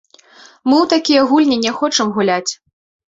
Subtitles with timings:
[0.69, 2.51] Мы ў такія гульні не хочам гуляць.